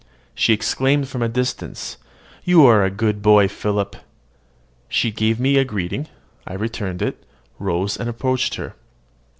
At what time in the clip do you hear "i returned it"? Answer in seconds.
6.47-7.23